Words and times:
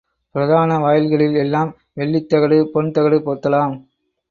பிரதான 0.35 0.77
வாயில்களில் 0.79 1.35
எல்லாம் 1.35 1.69
வெள்ளித் 1.93 2.29
தகடு, 2.29 2.69
பொன் 2.73 2.91
தகடு 2.91 3.19
போர்த்தலாம். 3.19 3.75